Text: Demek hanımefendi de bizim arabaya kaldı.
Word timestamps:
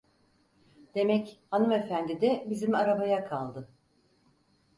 Demek 0.95 1.39
hanımefendi 1.51 2.21
de 2.21 2.45
bizim 2.49 2.75
arabaya 2.75 3.25
kaldı. 3.25 3.69